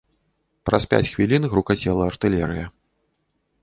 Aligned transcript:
Праз 0.69 0.87
пяць 0.93 1.03
хвілін 1.11 1.47
грукацела 1.53 2.11
артылерыя. 2.15 2.65